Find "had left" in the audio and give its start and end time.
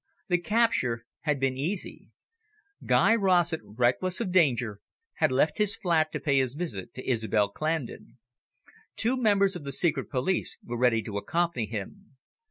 5.17-5.59